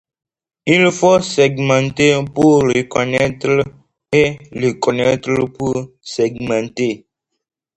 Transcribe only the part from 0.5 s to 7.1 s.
Il faut segmenter pour reconnaître, et reconnaître pour segmenter.